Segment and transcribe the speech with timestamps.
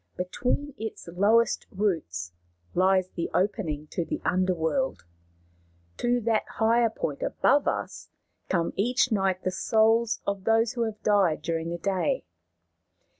[0.17, 2.31] "Between its lowest roots
[2.73, 5.05] lies the opening to the underworld.
[5.97, 8.09] To that higher point above us
[8.49, 12.25] come each night the souls of those who have died during the day.